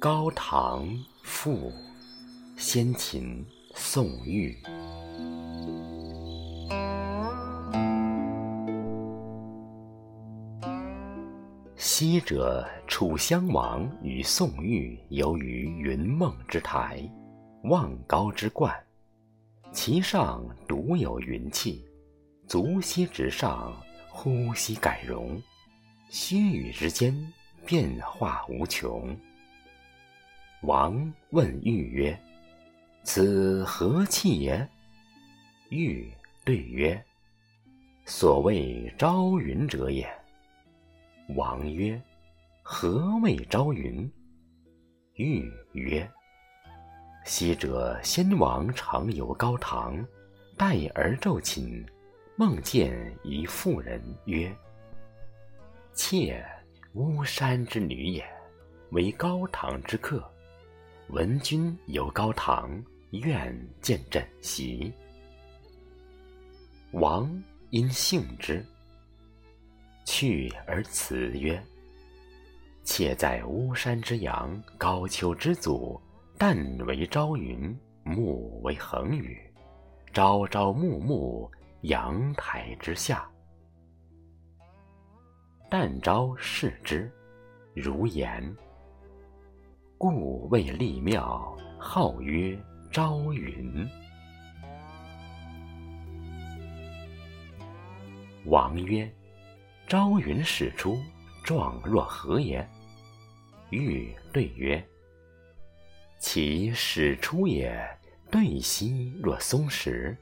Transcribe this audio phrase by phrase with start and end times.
[0.00, 0.88] 高唐
[1.22, 1.70] 赋，
[2.56, 4.56] 先秦宋玉。
[11.76, 17.06] 昔者楚襄王与宋玉游于云梦之台，
[17.64, 18.74] 望高之冠，
[19.72, 21.84] 其上独有云气，
[22.52, 23.74] 足兮直上，
[24.10, 25.42] 呼吸改容，
[26.10, 27.32] 须臾之间，
[27.64, 29.16] 变化无穷。
[30.60, 32.20] 王问玉曰
[33.04, 34.68] ：“此何气也？”
[35.72, 36.12] 玉
[36.44, 37.02] 对曰
[38.04, 40.06] ：“所谓朝云者也。”
[41.34, 41.98] 王曰
[42.62, 44.06] ：“何谓朝云？”
[45.16, 46.06] 玉曰
[47.24, 50.06] ：“昔者先王常游高堂，
[50.58, 51.82] 待而昼寝，
[52.42, 52.92] 梦见
[53.22, 54.52] 一妇人曰
[55.94, 56.44] ：‘妾
[56.94, 58.26] 巫山之女也，
[58.90, 60.28] 为高堂之客。’”
[61.10, 64.92] 闻君游高堂，愿见枕席。
[66.90, 67.32] 王
[67.70, 68.66] 因幸之，
[70.04, 71.64] 去而辞曰
[72.82, 75.96] ：“妾在巫山之阳，高丘之祖，
[76.36, 79.40] 旦为朝云，暮为恒雨，
[80.12, 81.48] 朝朝暮暮，
[81.82, 83.28] 阳台之下。
[85.70, 87.10] 旦朝视之，
[87.74, 88.54] 如言。”
[89.96, 92.58] 故谓立庙，号曰
[92.90, 93.88] 朝云。
[98.46, 99.08] 王曰
[99.86, 100.98] ：“朝云始出，
[101.44, 102.68] 状若何也？”
[103.70, 104.84] 玉对曰
[106.18, 107.80] ：“其始出也，
[108.30, 110.12] 对兮若松石；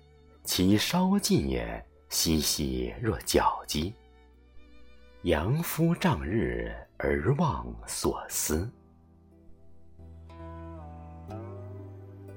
[0.52, 3.94] 其稍尽也，兮兮若皎肌。
[5.22, 8.68] 阳夫丈日，而忘所思。”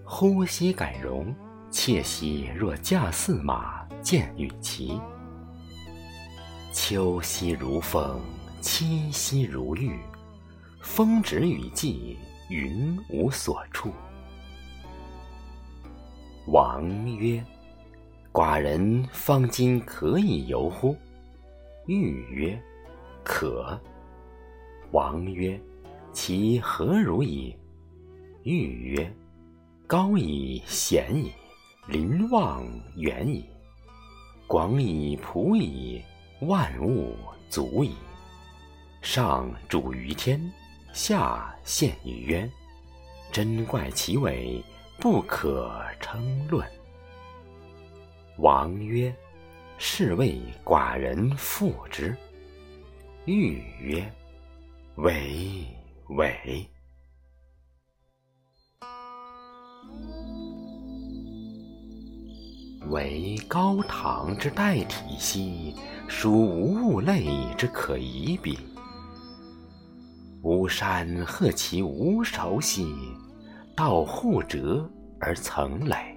[0.05, 1.33] 呼吸改容，
[1.71, 5.01] 妾兮若驾驷马，见与骑。
[6.71, 8.21] 秋兮如风，
[8.61, 9.99] 凄兮如玉。
[10.83, 12.15] 风止雨霁，
[12.47, 13.91] 云无所处。
[16.45, 17.43] 王曰
[18.33, 20.97] ：“寡人方今可以游乎？”
[21.87, 22.61] 玉曰
[23.23, 23.79] ：“可。”
[24.91, 25.57] 王曰
[26.11, 27.55] ：“其何如矣？”
[28.43, 29.15] 玉曰：
[29.87, 31.31] 高以，险矣，
[31.87, 33.45] 临望远矣，
[34.47, 36.01] 广以，普矣，
[36.41, 37.15] 万物
[37.49, 37.93] 足矣。
[39.01, 40.51] 上主于天，
[40.93, 42.51] 下陷于渊，
[43.31, 44.63] 真怪其伟，
[44.99, 46.67] 不可称论。
[48.37, 49.15] 王曰
[49.77, 52.15] ：“是谓寡人负之。”
[53.25, 54.11] 欲曰
[54.97, 55.67] ：“伟，
[56.09, 56.67] 伟。”
[62.89, 65.73] 为高堂之代体兮，
[66.07, 67.25] 属无物类
[67.57, 68.59] 之可移比。
[70.41, 72.93] 巫山贺其无韶兮，
[73.75, 74.87] 道户折
[75.21, 76.12] 而层垒。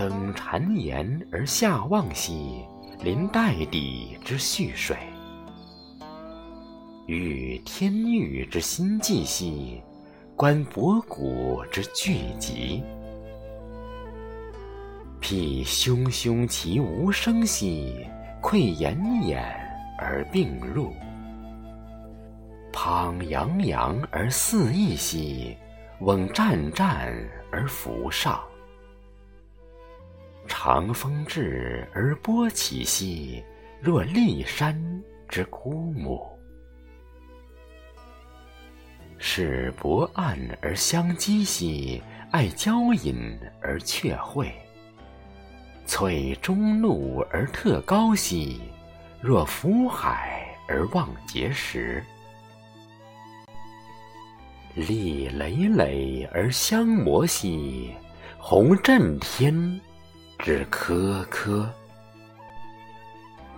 [0.00, 2.64] 登谗岩而下望兮，
[3.02, 4.96] 临代底之蓄水。
[7.06, 9.82] 遇天域之心悸兮，
[10.34, 12.82] 观博古之巨极。
[15.20, 18.06] 辟汹汹其无声兮，
[18.40, 19.44] 窥炎炎
[19.98, 20.94] 而并入。
[22.72, 25.54] 滂洋洋而肆溢兮，
[25.98, 27.12] 瓮湛湛
[27.52, 28.40] 而浮上。
[30.50, 33.42] 长风至而波起兮，
[33.80, 34.76] 若骊山
[35.28, 36.28] 之枯木。
[39.16, 42.02] 使薄暗而相击兮，
[42.32, 44.52] 爱交隐而却会。
[45.86, 48.60] 翠中怒而特高兮，
[49.20, 52.02] 若浮海而望碣石；
[54.76, 57.94] 砾累累而相磨兮，
[58.36, 59.80] 鸿震天
[60.42, 61.66] 之科科；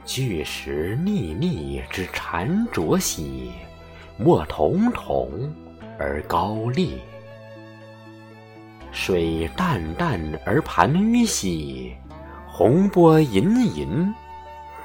[0.04, 3.52] 巨石腻腻之缠着兮，
[4.18, 5.30] 莫统统
[5.96, 6.98] 而高丽；
[8.90, 11.94] 水淡淡而盘纡兮。
[12.48, 14.14] 洪波隐隐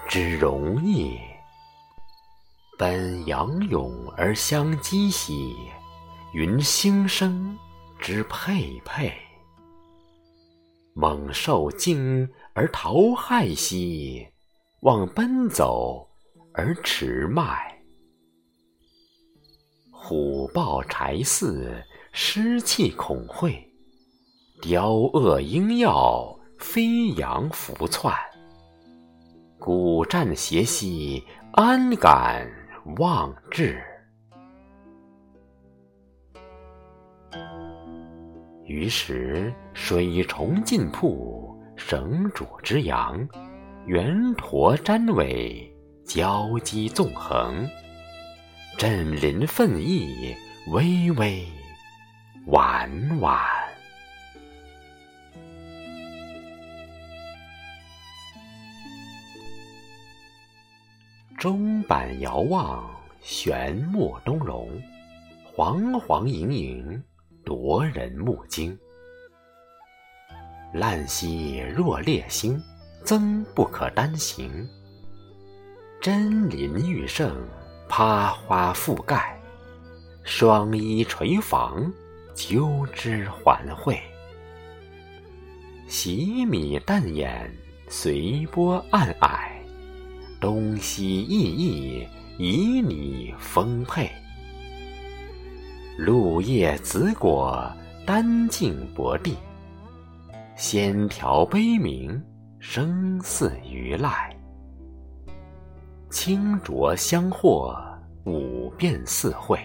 [0.07, 1.17] 之容易，
[2.77, 5.55] 奔洋涌而相击兮，
[6.31, 7.57] 云星声
[7.99, 9.26] 之佩佩。
[10.99, 14.27] 猛兽惊而逃骇兮，
[14.79, 16.09] 望奔走
[16.55, 17.79] 而驰迈。
[19.91, 23.59] 虎豹豺驷，失气恐秽；
[24.59, 28.11] 雕鳄鹰鹞，飞扬浮窜。
[29.59, 32.51] 鼓战邪兮，安敢
[32.97, 33.83] 忘志？
[38.67, 43.25] 于是水虫进铺，绳主之阳，
[43.85, 45.73] 圆驼瞻尾，
[46.05, 47.65] 交击纵横，
[48.77, 50.35] 振林奋翼，
[50.69, 51.47] 巍巍
[52.47, 52.91] 婉
[53.21, 53.39] 婉。
[61.37, 62.83] 钟板遥望，
[63.21, 64.69] 玄木东荣，
[65.55, 67.01] 煌煌盈盈。
[67.47, 68.77] 夺人目睛，
[70.73, 72.61] 烂兮若烈星，
[73.05, 74.67] 增不可单行。
[76.01, 77.33] 真林玉胜，
[77.87, 79.41] 趴花覆盖，
[80.25, 81.89] 双衣垂妨，
[82.35, 83.97] 纠枝环会。
[85.87, 87.49] 洗米淡眼，
[87.87, 89.39] 随波暗霭，
[90.41, 92.07] 东西熠熠，
[92.39, 94.11] 旖旎丰沛。
[95.97, 97.67] 露叶紫果，
[98.05, 99.31] 丹径薄地；
[100.55, 102.23] 仙条悲鸣，
[102.59, 104.11] 声似鱼籁。
[106.11, 107.75] 清浊相和，
[108.25, 109.59] 五变四会，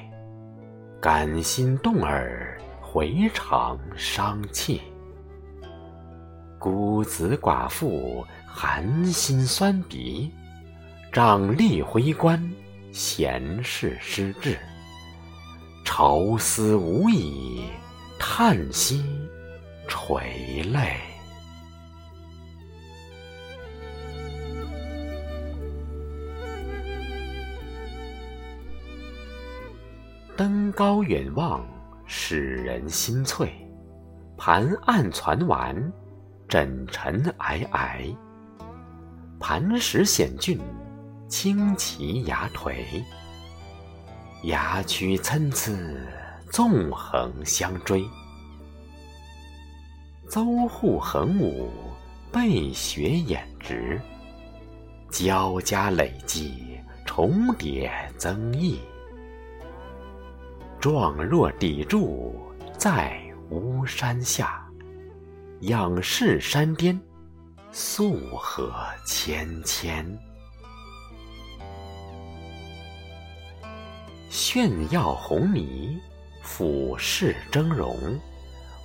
[1.03, 4.81] 感心动耳，回肠伤气。
[6.59, 10.31] 孤子寡妇，寒心酸鼻；
[11.13, 12.43] 长吏徽官，
[12.91, 14.59] 闲事失志。
[15.95, 17.65] 愁思无已，
[18.19, 19.05] 叹息
[19.87, 20.97] 垂泪。
[30.35, 31.63] 登高远望，
[32.07, 33.47] 使人心翠；
[34.39, 35.93] 盘岸攒丸，
[36.49, 38.17] 枕尘皑皑。
[39.39, 40.59] 磐石险峻，
[41.29, 43.05] 青旗崖颓。
[44.43, 45.73] 崖曲参差，
[46.51, 48.03] 纵横相追；
[50.29, 51.71] 邹户横武，
[52.33, 54.01] 背雪掩直；
[55.11, 58.81] 交加累积，重叠增益。
[60.81, 62.35] 状若砥柱，
[62.77, 64.47] 在巫山下；
[65.61, 67.01] 仰视山巅，
[67.71, 68.73] 素河
[69.07, 70.19] 芊芊。
[74.33, 75.95] 炫耀红霓，
[76.41, 78.19] 俯视峥嵘；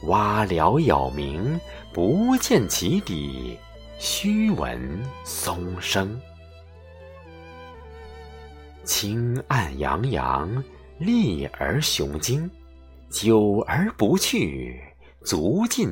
[0.08, 1.58] 蛙鹩杳鸣，
[1.94, 3.58] 不见其底，
[3.98, 6.20] 须闻松声。
[8.84, 10.62] 清岸洋洋，
[10.98, 12.50] 立而雄精；
[13.10, 14.78] 久而不去，
[15.24, 15.90] 足尽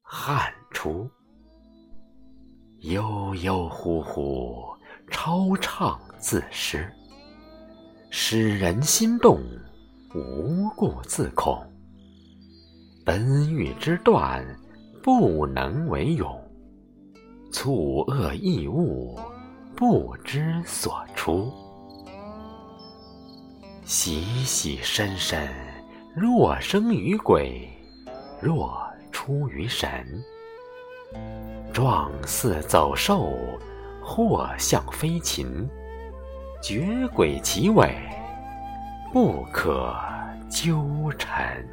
[0.00, 1.10] 汉出。
[2.82, 4.64] 悠悠忽忽，
[5.10, 6.88] 超畅自失。
[8.10, 9.40] 使人心动，
[10.14, 11.60] 无故自恐。
[13.04, 14.44] 本欲之断，
[15.02, 16.28] 不能为勇；
[17.52, 19.18] 蹙恶异物，
[19.74, 21.52] 不知所出。
[23.84, 25.48] 喜喜深深，
[26.14, 27.68] 若生于鬼，
[28.40, 28.76] 若
[29.12, 29.88] 出于神。
[31.72, 33.32] 状似走兽，
[34.02, 35.68] 或像飞禽。
[36.68, 37.94] 绝轨其尾，
[39.12, 39.94] 不可
[40.50, 40.84] 纠
[41.16, 41.64] 缠。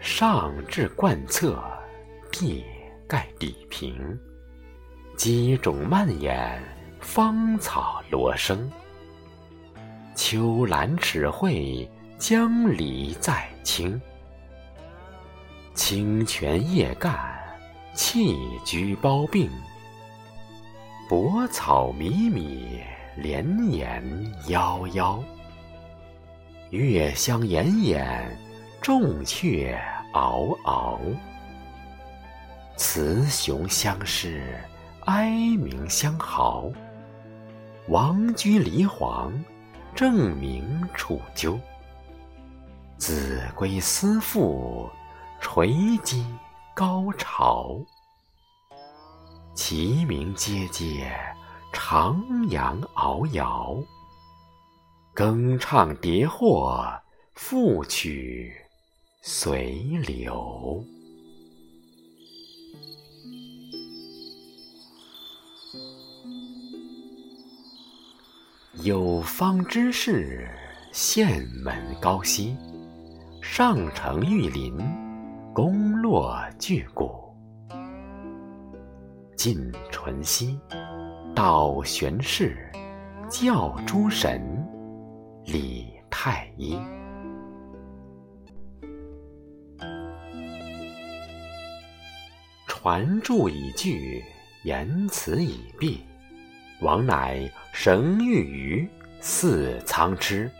[0.00, 1.62] 上至冠侧，
[2.32, 2.64] 地
[3.06, 4.18] 盖底平。
[5.16, 6.60] 机种蔓延，
[6.98, 8.68] 芳草罗生。
[10.16, 14.02] 秋兰齿慧，江离在清。
[15.74, 17.16] 清泉叶干，
[17.94, 19.48] 气居包并；
[21.08, 22.80] 薄草弥弥，
[23.16, 24.02] 连延
[24.46, 25.22] 夭夭。
[26.70, 28.24] 月香奄奄，
[28.80, 29.80] 众雀
[30.12, 31.00] 嗷嗷。
[32.76, 34.58] 雌雄相视，
[35.06, 36.70] 哀鸣相号。
[37.88, 39.32] 王居离黄，
[39.94, 41.58] 正名楚鸠。
[42.98, 44.88] 子规思妇。
[45.52, 46.24] 垂击
[46.76, 47.76] 高巢，
[49.52, 51.12] 齐鸣阶阶，
[51.72, 52.14] 徜
[52.48, 53.76] 徉遨摇。
[55.12, 56.88] 更唱叠货，
[57.34, 58.54] 复曲
[59.22, 59.72] 随
[60.06, 60.84] 流。
[68.84, 70.48] 有方之士，
[70.92, 72.56] 县门高息，
[73.42, 74.78] 上承玉林，
[75.62, 77.12] 宫落巨谷。
[79.36, 80.58] 晋淳熙，
[81.34, 82.72] 道玄氏，
[83.28, 84.66] 教诸神，
[85.44, 86.78] 礼太医。
[92.66, 94.24] 传注已具，
[94.64, 96.00] 言辞已毕。
[96.80, 97.38] 王乃
[97.74, 98.88] 绳玉鱼，
[99.20, 100.50] 似苍之，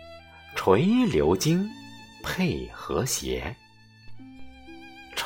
[0.54, 1.66] 垂流经，
[2.22, 3.56] 配和谐。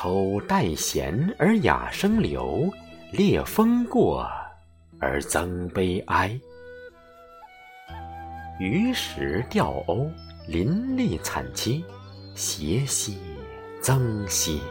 [0.05, 2.71] 抽代弦而雅声流，
[3.11, 4.23] 烈风过
[4.99, 6.39] 而增悲哀。
[8.59, 10.07] 鱼食钓鸥，
[10.47, 11.83] 林立惨凄，
[12.35, 13.17] 斜兮
[13.81, 14.61] 增兮。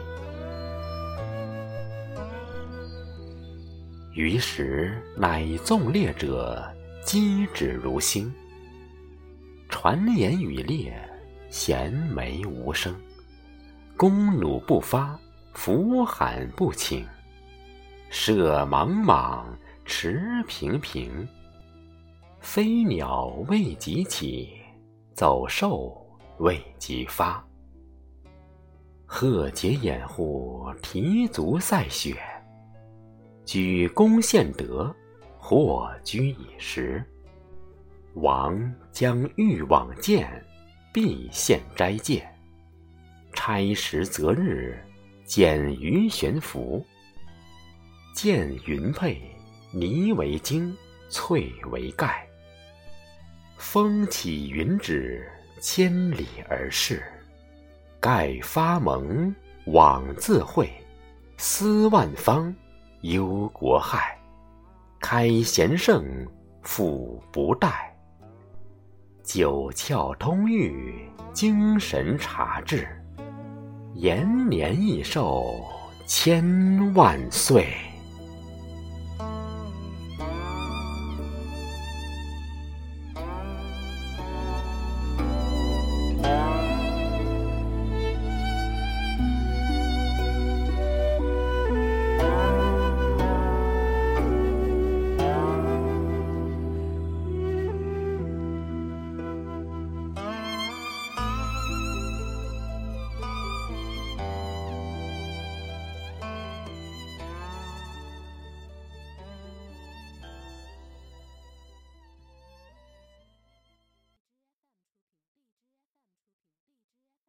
[4.13, 6.65] 鱼食，乃纵猎者
[7.03, 8.33] 击指如星，
[9.67, 10.97] 传言语烈，
[11.49, 12.95] 弦眉无声，
[13.97, 15.19] 弓弩不发，
[15.55, 17.07] 伏喊不请，
[18.09, 19.45] 射茫茫，
[19.85, 21.25] 驰平平，
[22.41, 24.49] 飞鸟未及起，
[25.13, 26.05] 走兽
[26.39, 27.43] 未及发，
[29.05, 32.15] 贺节掩护，提足赛雪。
[33.45, 34.93] 举弓献德，
[35.39, 37.03] 或居以时。
[38.15, 40.29] 王将欲往见，
[40.93, 42.27] 必献斋戒。
[43.33, 44.77] 差时择日，
[45.25, 46.85] 检鱼悬浮。
[48.13, 49.19] 见云佩，
[49.71, 50.75] 泥为晶，
[51.09, 52.25] 翠为盖。
[53.57, 55.27] 风起云止，
[55.59, 57.03] 千里而逝。
[57.99, 59.33] 盖发蒙，
[59.65, 60.69] 往自会，
[61.37, 62.53] 思万方。
[63.01, 64.17] 忧国害，
[64.99, 66.05] 开贤圣，
[66.61, 67.71] 复不殆。
[69.23, 72.87] 九窍通郁，精神察治，
[73.95, 75.63] 延年益寿，
[76.05, 77.94] 千万岁。